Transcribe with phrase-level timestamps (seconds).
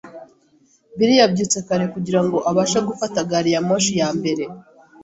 [0.97, 4.43] Bill yabyutse kare kugirango abashe gufata gari ya moshi ya mbere.